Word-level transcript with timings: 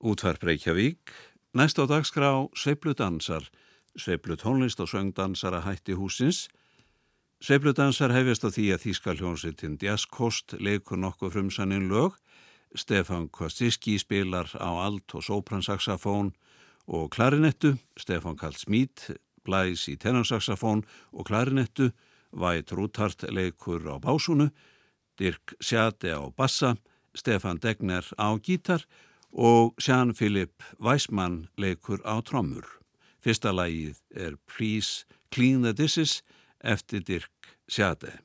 Útvarp 0.00 0.40
Reykjavík, 0.42 1.12
næst 1.52 1.76
á 1.76 1.84
dagskrá 1.84 2.48
Sveipludansar, 2.56 3.44
Sveiplutónlist 3.92 4.80
og 4.80 4.88
söngdansara 4.88 5.60
hætti 5.60 5.92
húsins. 5.92 6.48
Sveipludansar 7.44 8.08
hefjast 8.08 8.46
á 8.48 8.48
því 8.48 8.64
að 8.72 8.82
Þíska 8.86 9.12
hljónsittin 9.18 9.76
Diaskost 9.76 10.56
leikur 10.56 10.96
nokkuð 10.96 11.34
frumsannin 11.34 11.90
lög. 11.92 12.16
Stefan 12.72 13.28
Kostiski 13.28 13.98
spilar 14.00 14.48
á 14.56 14.72
alt 14.88 15.12
og 15.12 15.20
sopransaxafón 15.20 16.32
og 16.88 17.10
klarinettu. 17.12 17.76
Stefan 17.92 18.40
Karl 18.40 18.56
Smít 18.56 19.10
blæs 19.44 19.84
í 19.92 19.98
tenansaxafón 20.00 20.80
og 21.12 21.28
klarinettu. 21.28 21.92
Væt 22.32 22.72
Rúthart 22.72 23.28
leikur 23.28 23.84
á 23.84 24.00
básunu. 24.00 24.48
Dirk 25.18 25.60
Sjate 25.60 26.16
á 26.16 26.24
bassa. 26.32 26.76
Stefan 27.12 27.60
Degner 27.60 28.06
á 28.16 28.32
gítar 28.40 28.80
og 28.80 29.09
Jean-Philippe 29.78 30.64
Weissmann 30.78 31.48
leikur 31.56 32.02
á 32.02 32.18
trommur. 32.24 32.66
Fyrsta 33.22 33.52
lagið 33.52 34.00
er 34.10 34.36
Please 34.46 35.04
Clean 35.30 35.62
the 35.62 35.72
Dishes 35.72 36.22
eftir 36.60 37.04
Dirk 37.04 37.56
Sjade. 37.68 38.20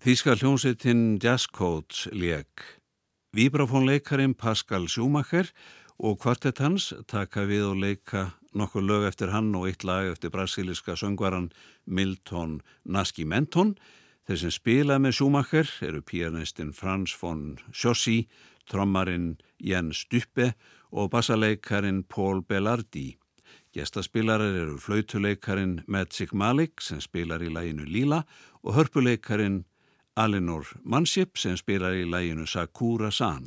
Þíska 0.00 0.32
hljómsveitin 0.32 1.18
Jazz 1.20 1.44
Codes 1.52 2.06
leik. 2.16 2.62
Víbrafónleikarin 3.36 4.32
Pascal 4.32 4.86
Schumacher 4.88 5.50
og 6.00 6.22
kvartett 6.22 6.62
hans 6.64 6.94
taka 7.04 7.44
við 7.44 7.66
og 7.66 7.82
leika 7.82 8.22
nokkur 8.56 8.80
lög 8.80 9.04
eftir 9.10 9.28
hann 9.34 9.52
og 9.52 9.68
eitt 9.68 9.84
lag 9.84 10.08
eftir 10.08 10.32
brasiliska 10.32 10.96
söngvaran 10.96 11.50
Milton 11.84 12.62
Nascimento. 12.88 13.66
Þeir 14.24 14.40
sem 14.40 14.56
spila 14.56 14.96
með 14.96 15.18
Schumacher 15.18 15.68
eru 15.84 16.00
pianistin 16.00 16.72
Frans 16.72 17.12
von 17.20 17.58
Sossi, 17.68 18.22
trommarin 18.72 19.34
Jens 19.60 20.06
Duppe 20.08 20.54
og 20.96 21.12
bassaleikarin 21.12 22.06
Paul 22.08 22.40
Bellardi. 22.40 23.18
Gestaspilarar 23.76 24.62
eru 24.64 24.80
flautuleikarin 24.80 25.82
Magic 25.86 26.32
Malik 26.32 26.80
sem 26.80 27.04
spilar 27.04 27.44
í 27.44 27.52
læginu 27.52 27.84
Lila 27.84 28.24
og 28.64 28.78
hörpuleikarin 28.80 29.66
Alinor 30.20 30.66
Manship 30.84 31.38
sem 31.40 31.54
spilar 31.56 31.94
í 31.96 32.02
læginu 32.04 32.44
Sakura 32.44 33.08
San. 33.10 33.46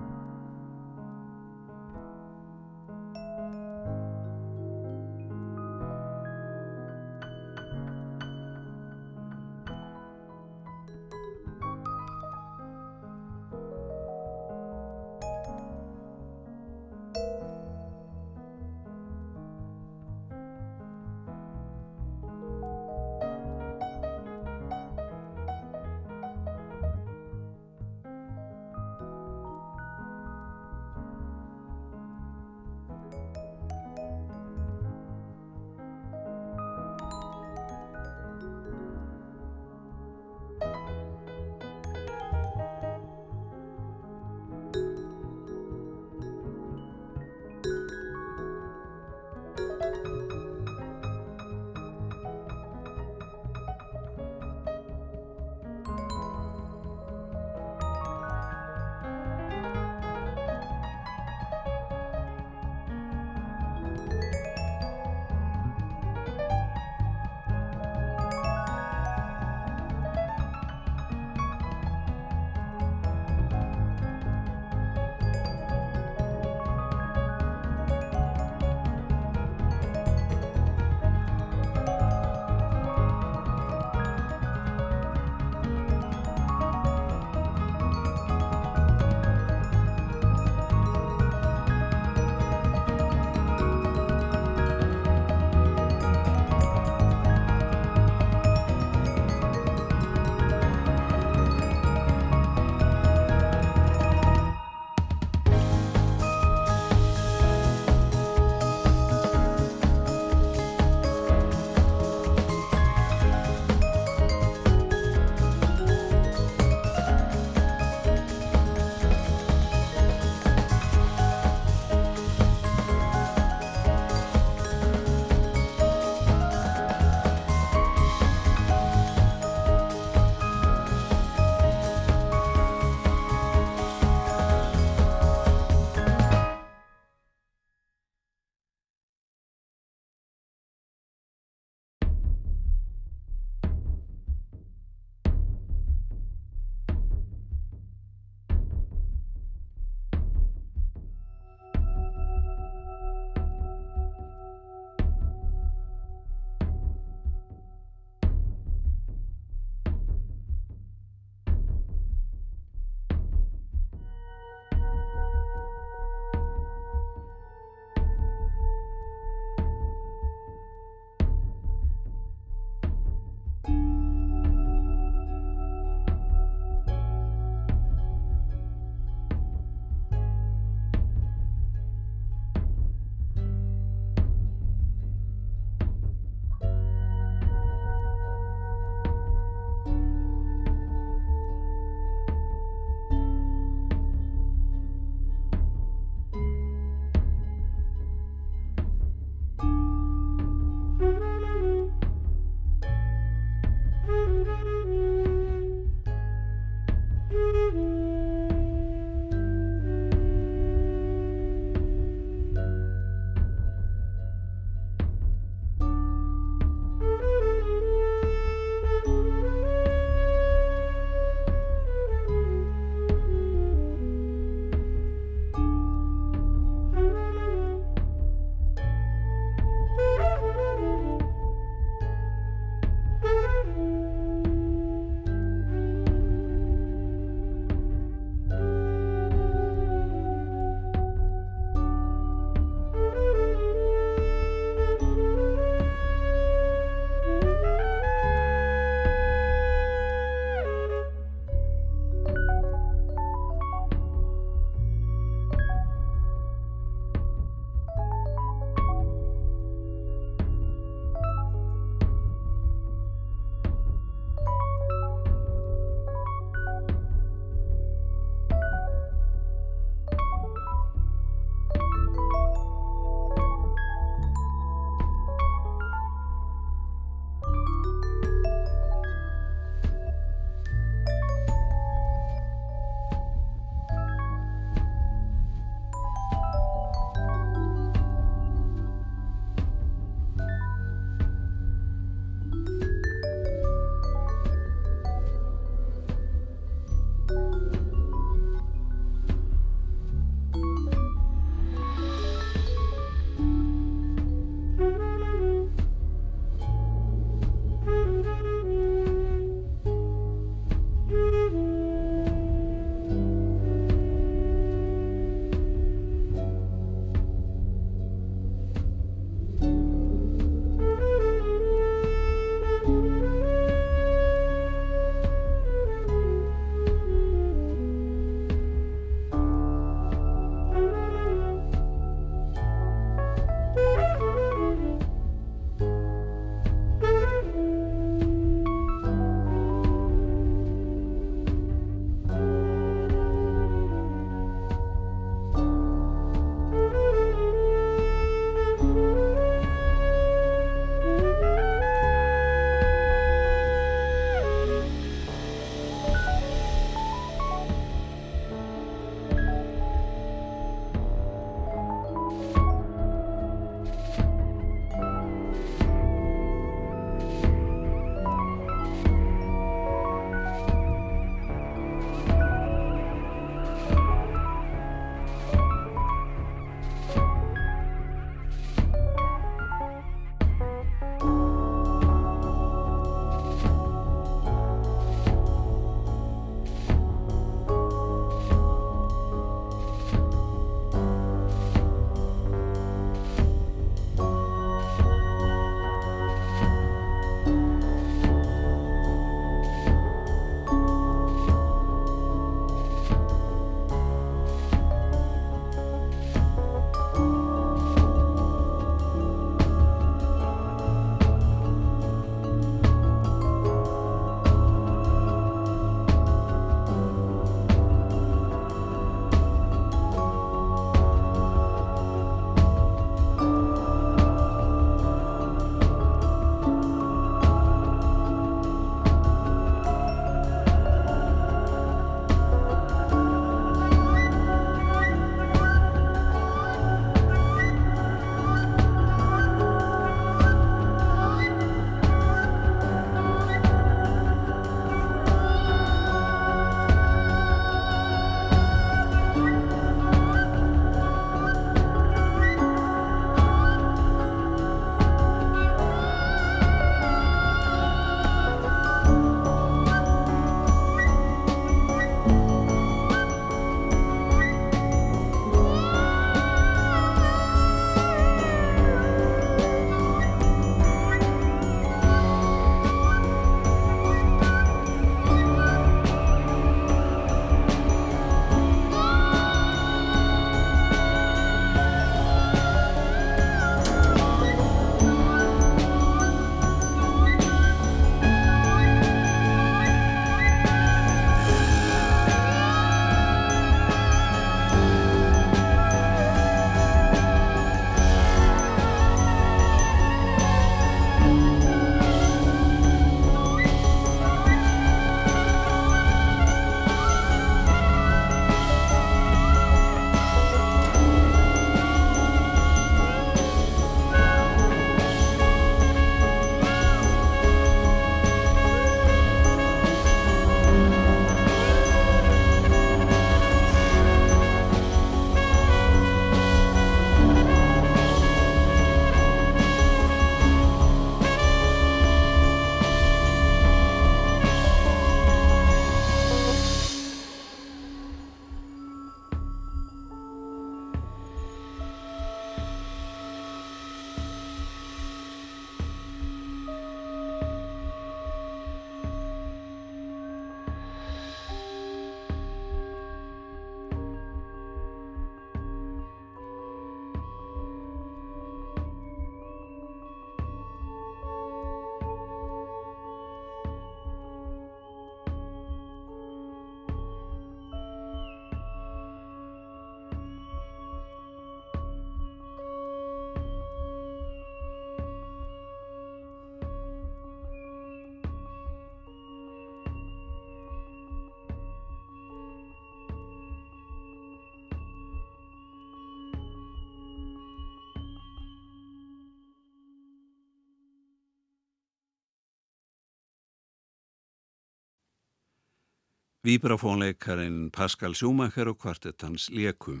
Víbrafónleikarin 596.50 597.70
Pascal 597.70 598.14
Schumacher 598.14 598.66
og 598.72 598.80
kvartett 598.82 599.22
hans 599.22 599.44
Lekum. 599.54 600.00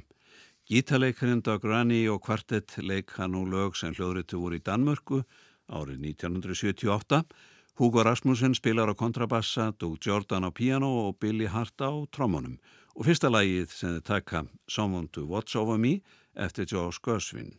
Gítarleikarin 0.66 1.44
Dag 1.46 1.62
Rani 1.64 2.08
og 2.10 2.24
kvartett 2.26 2.74
leik 2.82 3.12
hann 3.20 3.36
og 3.38 3.46
lög 3.52 3.76
sem 3.78 3.94
hljóðritu 3.94 4.40
voru 4.40 4.58
í 4.58 4.64
Danmörku 4.66 5.20
árið 5.70 6.00
1978. 6.08 7.20
Hugo 7.78 8.02
Rasmussen 8.02 8.56
spilar 8.58 8.90
á 8.90 8.98
kontrabassa, 8.98 9.70
Doug 9.78 10.02
Jordan 10.02 10.48
á 10.48 10.50
piano 10.50 10.90
og 11.04 11.20
Billy 11.22 11.46
Hart 11.46 11.78
á 11.78 11.94
trómunum. 12.10 12.58
Og 12.98 13.06
fyrsta 13.06 13.30
lagið 13.30 13.70
sem 13.70 13.94
þið 14.00 14.04
taka 14.10 14.42
Someone 14.66 15.06
to 15.14 15.28
Watch 15.30 15.54
Over 15.54 15.78
Me 15.78 16.00
eftir 16.34 16.66
Josh 16.66 16.98
Gersvin. 16.98 17.54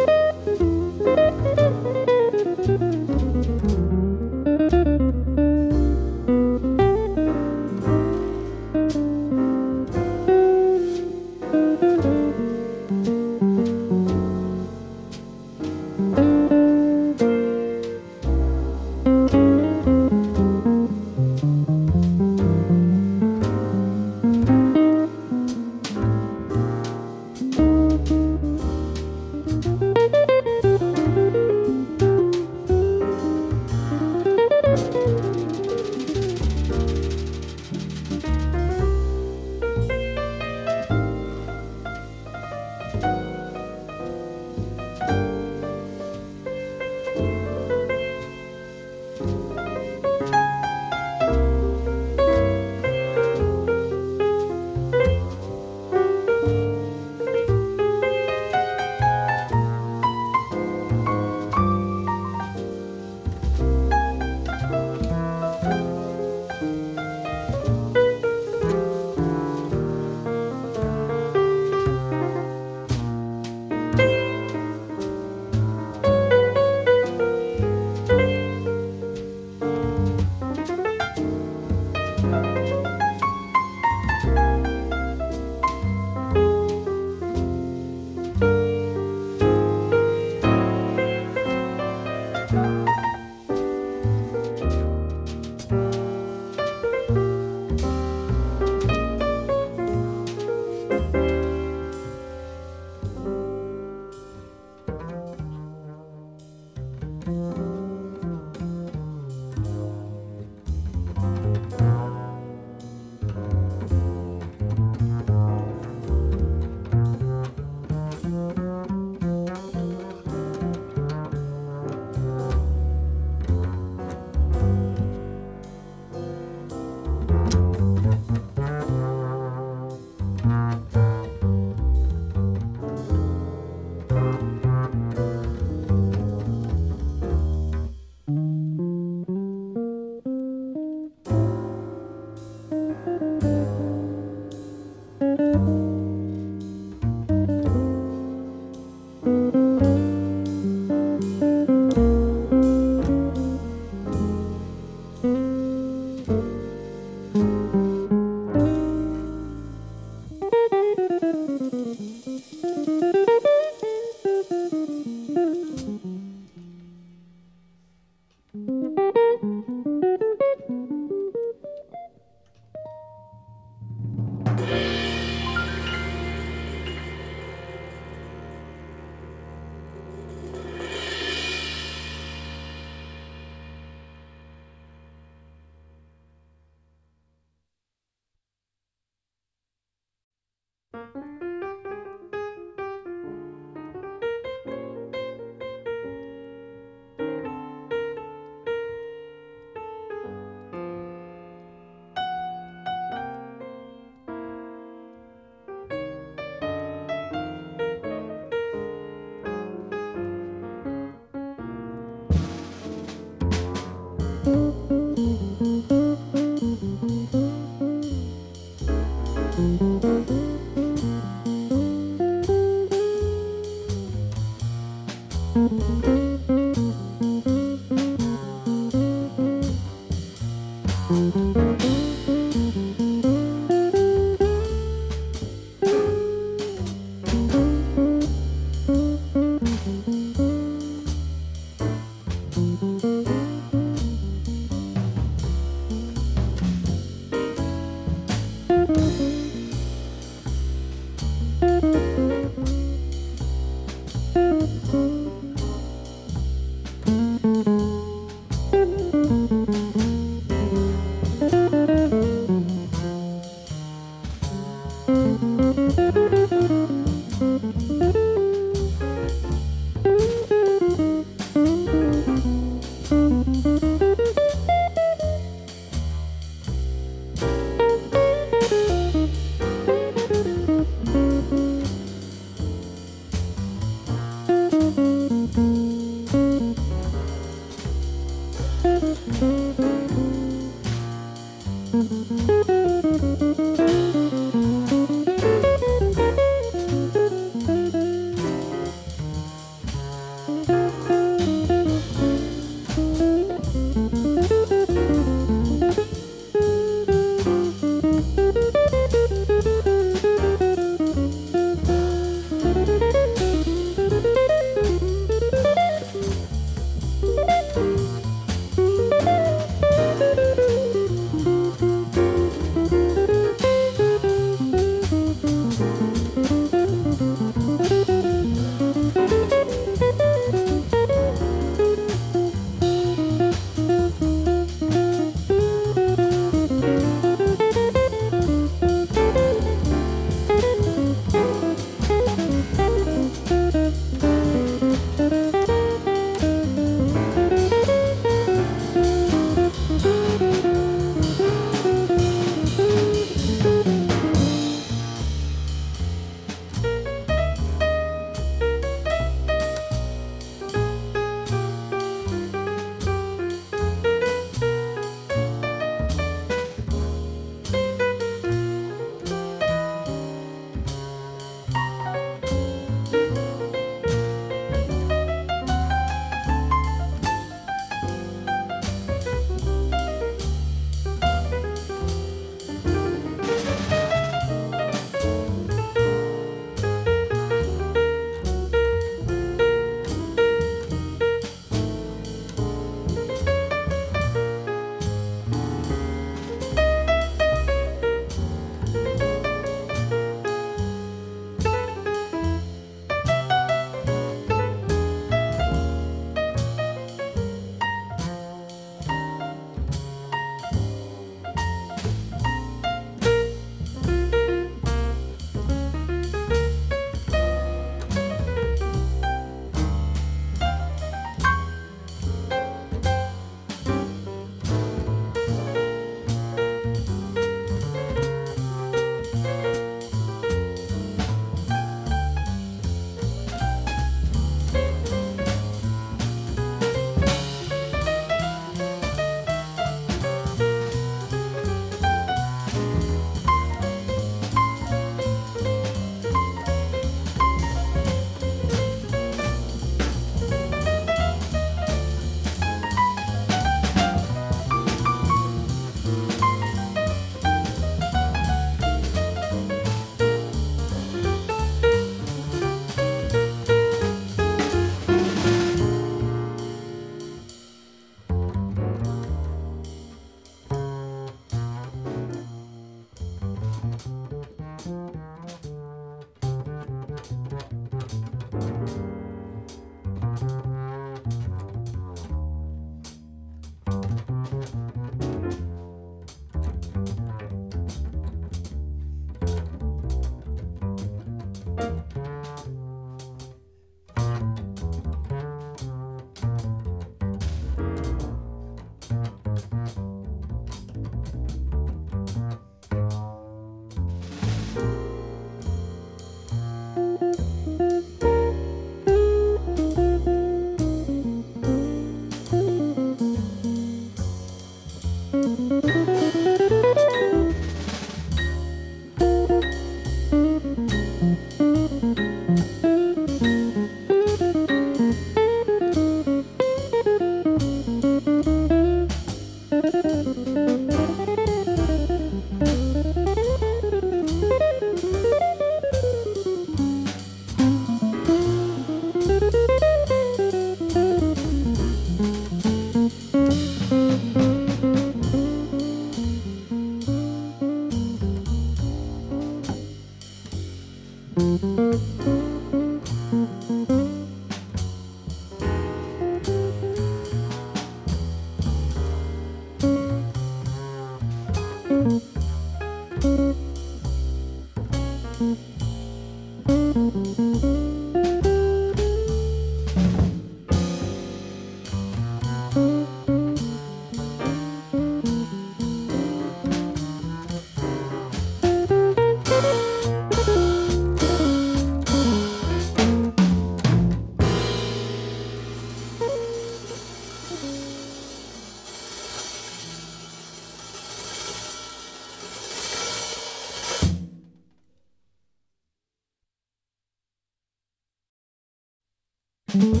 thank 599.78 600.00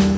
you. 0.00 0.11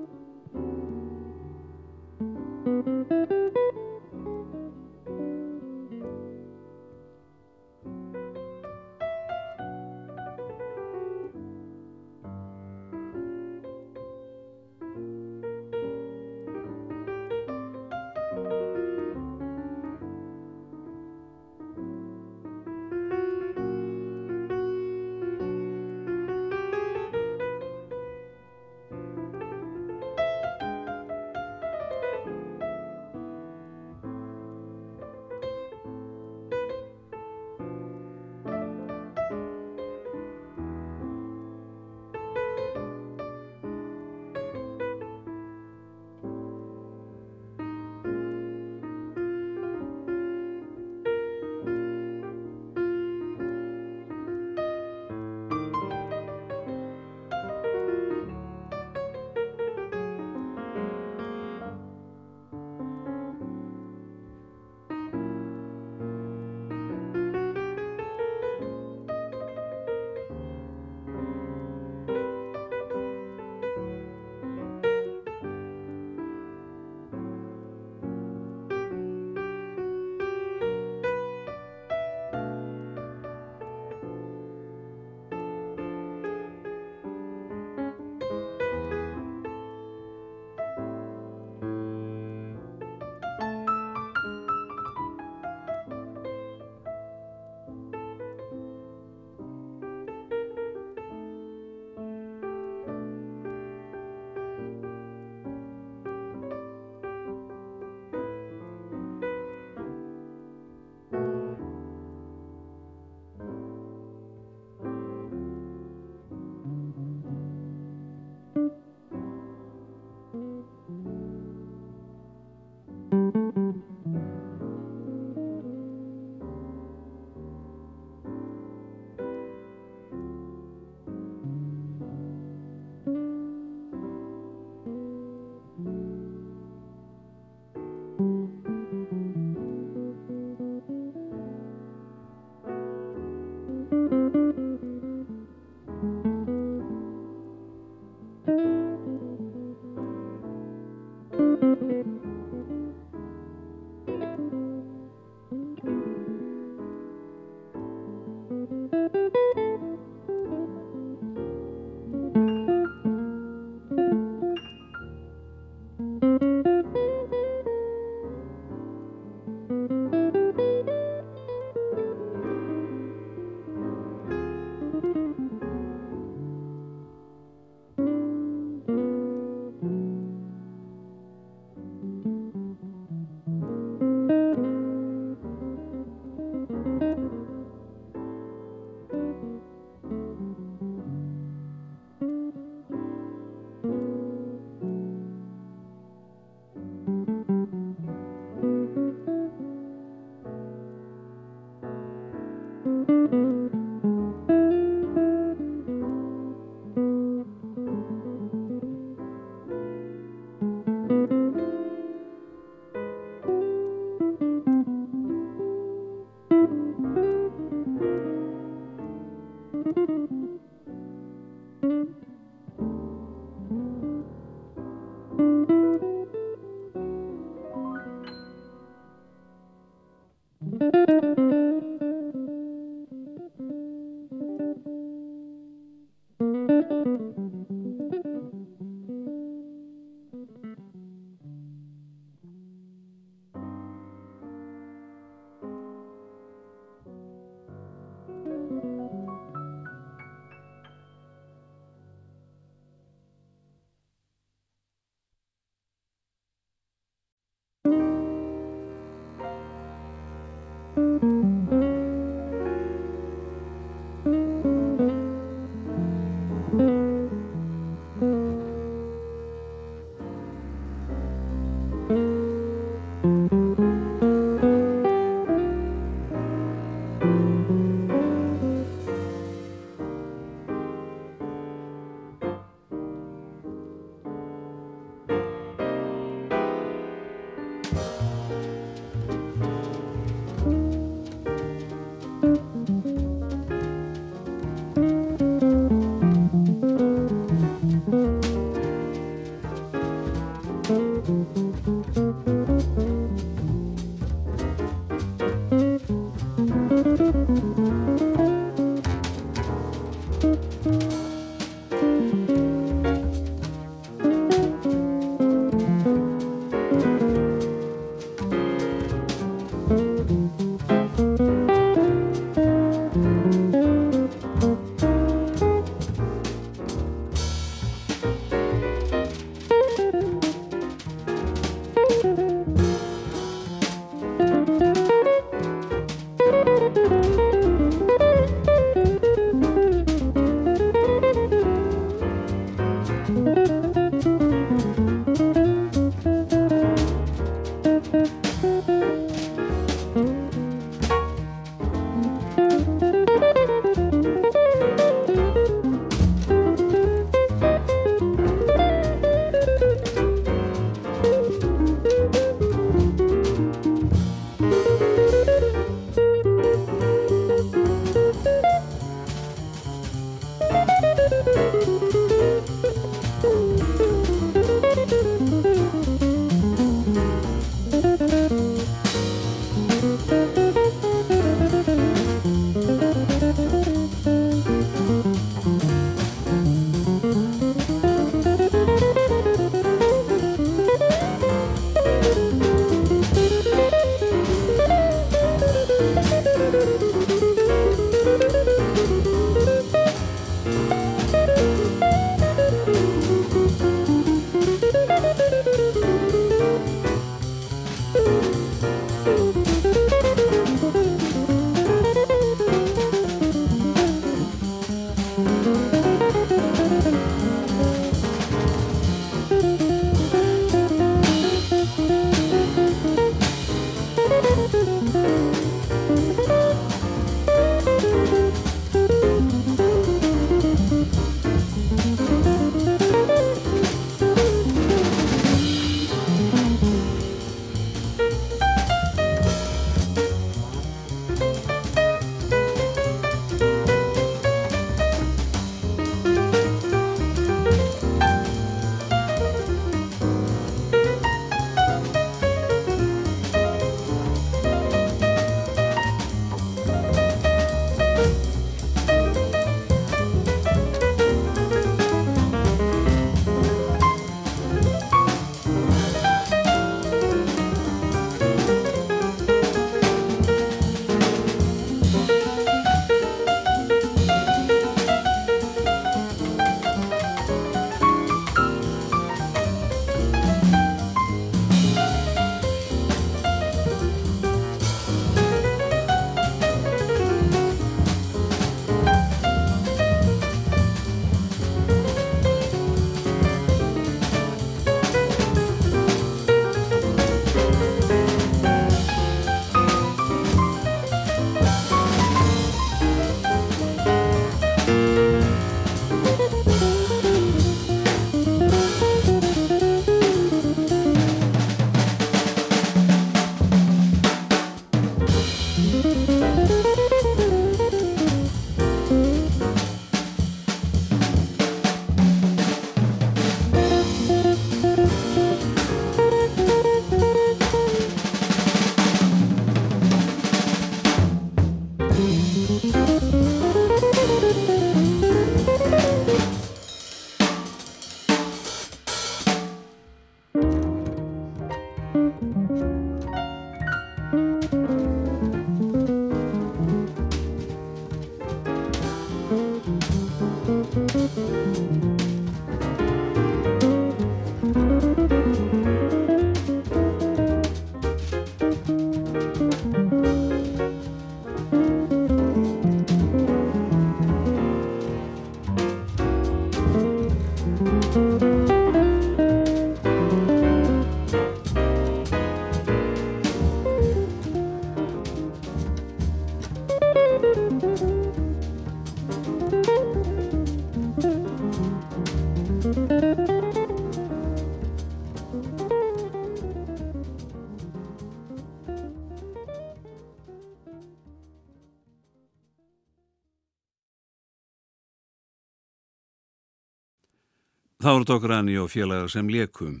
Þá 598.02 598.08
eru 598.16 598.24
Dograni 598.26 598.72
og 598.82 598.88
félagar 598.90 599.28
sem 599.30 599.46
leikum. 599.46 600.00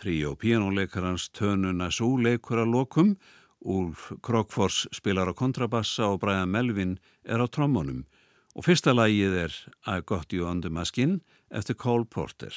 Trí 0.00 0.14
og 0.24 0.38
píjónuleikarans 0.40 1.26
tönuna 1.36 1.90
svo 1.92 2.14
leikur 2.16 2.62
að 2.62 2.70
lokum, 2.72 3.10
Úlf 3.60 4.06
Krokfors 4.24 4.86
spilar 4.96 5.28
á 5.28 5.36
kontrabassa 5.36 6.08
og 6.08 6.22
Brian 6.22 6.48
Melvin 6.48 6.94
er 7.20 7.44
á 7.44 7.46
trommunum 7.48 8.06
og 8.56 8.64
fyrsta 8.64 8.94
lægið 8.96 9.36
er 9.42 9.58
I 9.84 10.00
Got 10.00 10.32
You 10.32 10.48
Under 10.48 10.72
My 10.72 10.86
Skin 10.88 11.18
eftir 11.52 11.76
Cole 11.76 12.08
Porter. 12.08 12.56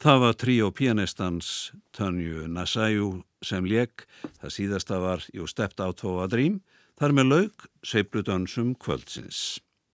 Það 0.00 0.20
var 0.22 0.36
trí 0.40 0.54
og 0.64 0.70
pianistans 0.78 1.48
Tönju 1.92 2.46
Nassæjú 2.48 3.08
sem 3.44 3.66
leik, 3.68 4.06
það 4.40 4.54
síðasta 4.54 5.00
var 5.02 5.26
Jú 5.36 5.44
stept 5.44 5.76
á 5.76 5.92
tóa 5.92 6.24
drým, 6.24 6.62
þar 6.96 7.12
með 7.18 7.28
laug 7.28 7.66
seipludansum 7.84 8.70
kvöldsins. 8.80 9.60